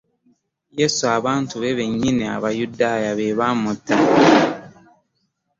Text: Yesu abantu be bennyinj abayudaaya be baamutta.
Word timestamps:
Yesu 0.79 1.03
abantu 1.17 1.53
be 1.61 1.69
bennyinj 1.77 2.21
abayudaaya 2.35 3.11
be 3.17 3.27
baamutta. 3.39 3.95